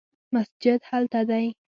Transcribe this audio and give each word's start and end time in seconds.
مسجد 0.33 0.79
هلته 0.89 1.21
دی 1.29 1.45